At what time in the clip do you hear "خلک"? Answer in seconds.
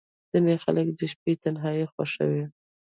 0.63-0.87